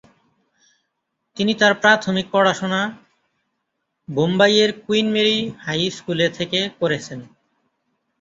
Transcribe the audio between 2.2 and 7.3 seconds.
পড়াশুনা বোম্বাইয়ের Queen Mary high স্কুলে থেকে করেছেন।